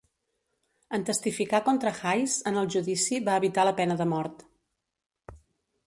En 0.97 1.03
testificar 1.09 1.59
contra 1.67 1.93
Hays 1.99 2.39
en 2.53 2.57
el 2.63 2.73
judici, 2.77 3.21
va 3.29 3.37
evitar 3.43 3.67
la 3.71 3.75
pena 3.83 3.99
de 4.01 4.11
mort. 4.15 4.47